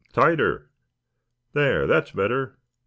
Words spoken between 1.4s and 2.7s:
There, that's better.